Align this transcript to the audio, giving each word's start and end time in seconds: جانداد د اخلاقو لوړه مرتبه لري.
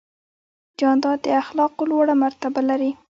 جانداد 0.79 1.19
د 1.23 1.27
اخلاقو 1.41 1.83
لوړه 1.91 2.13
مرتبه 2.23 2.61
لري. 2.69 2.91